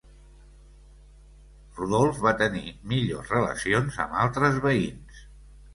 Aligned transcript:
Rodolf 1.81 2.23
va 2.29 2.33
tenir 2.41 2.65
millors 2.95 3.33
relacions 3.37 4.05
amb 4.07 4.21
altres 4.25 4.63
veïns. 4.69 5.27